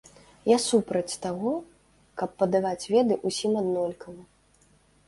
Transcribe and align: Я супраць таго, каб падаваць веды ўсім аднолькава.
Я 0.51 0.55
супраць 0.67 1.17
таго, 1.25 1.53
каб 2.23 2.29
падаваць 2.41 2.89
веды 2.97 3.21
ўсім 3.31 3.51
аднолькава. 3.63 4.21